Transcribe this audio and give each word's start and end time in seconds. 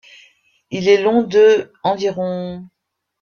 Il 0.71 0.87
est 0.87 0.99
long 1.03 1.21
de 1.21 1.71
environ. 1.83 2.67